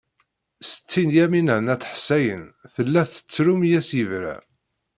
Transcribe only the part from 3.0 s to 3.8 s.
tettru mi